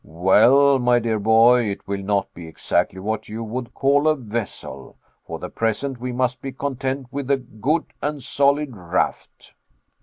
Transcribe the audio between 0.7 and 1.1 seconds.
my